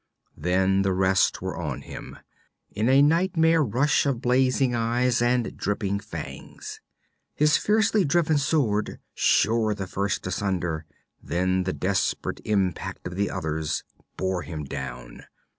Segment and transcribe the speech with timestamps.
[0.35, 2.17] Then the rest were on him,
[2.71, 6.81] in a nightmare rush of blazing eyes and dripping fangs.
[7.35, 10.85] His fiercely driven sword shore the first asunder;
[11.21, 13.83] then the desperate impact of the others
[14.17, 15.25] bore him down.